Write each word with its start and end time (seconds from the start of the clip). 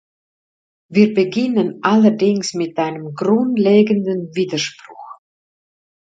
Wir 0.89 1.13
beginnen 1.13 1.83
allerdings 1.83 2.55
mit 2.55 2.79
einem 2.79 3.13
grundlegenden 3.13 4.33
Widerspruch. 4.33 5.19